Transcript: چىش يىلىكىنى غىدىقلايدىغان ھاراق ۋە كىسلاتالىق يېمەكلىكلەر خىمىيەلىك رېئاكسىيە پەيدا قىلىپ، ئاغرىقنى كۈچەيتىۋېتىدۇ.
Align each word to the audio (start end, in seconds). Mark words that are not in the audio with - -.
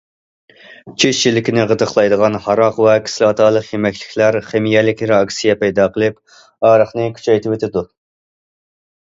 چىش 1.01 1.17
يىلىكىنى 1.25 1.65
غىدىقلايدىغان 1.71 2.37
ھاراق 2.45 2.79
ۋە 2.85 2.95
كىسلاتالىق 3.09 3.67
يېمەكلىكلەر 3.75 4.39
خىمىيەلىك 4.49 5.05
رېئاكسىيە 5.13 5.59
پەيدا 5.61 5.87
قىلىپ، 5.99 6.19
ئاغرىقنى 6.41 7.09
كۈچەيتىۋېتىدۇ. 7.21 7.87